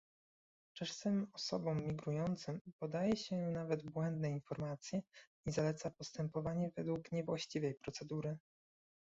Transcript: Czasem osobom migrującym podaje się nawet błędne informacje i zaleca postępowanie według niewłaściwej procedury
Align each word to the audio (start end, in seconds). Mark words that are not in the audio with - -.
Czasem 0.77 1.27
osobom 1.33 1.87
migrującym 1.87 2.61
podaje 2.79 3.15
się 3.17 3.35
nawet 3.35 3.83
błędne 3.91 4.29
informacje 4.29 5.01
i 5.45 5.51
zaleca 5.51 5.91
postępowanie 5.91 6.69
według 6.75 7.11
niewłaściwej 7.11 7.75
procedury 7.75 8.37